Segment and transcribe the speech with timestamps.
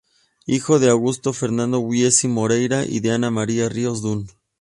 [0.47, 4.27] Hijo de Augusto Fernando Wiese Moreyra y de Ana María Ríos Dunn.